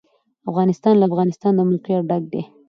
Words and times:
افغانستان 0.49 0.93
له 0.97 1.05
د 1.07 1.09
افغانستان 1.11 1.51
د 1.55 1.59
موقعیت 1.69 2.03
ډک 2.09 2.23
دی. 2.31 2.41